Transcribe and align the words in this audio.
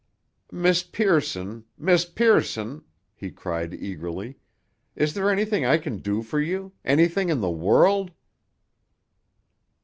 "Miss 0.51 0.81
Pearson!—Miss 0.81 2.05
Pearson!" 2.05 2.83
he 3.13 3.29
cried 3.29 3.75
eagerly. 3.75 4.39
"Is 4.95 5.13
there 5.13 5.29
anything 5.29 5.63
I 5.63 5.77
can 5.77 5.99
do 5.99 6.23
for 6.23 6.39
you—anything 6.39 7.29
in 7.29 7.39
the 7.39 7.51
world?" 7.51 8.09